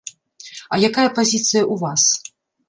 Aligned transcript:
А 0.73 0.75
якая 0.89 1.05
пазіцыя 1.19 1.63
ў 1.65 1.75
вас? 1.83 2.03